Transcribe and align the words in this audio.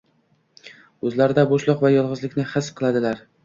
o‘zlarida 1.11 1.45
bo‘shliq 1.53 1.87
va 1.87 1.95
yolg‘izlikni 1.99 2.51
his 2.59 2.75
qiladilar. 2.81 3.27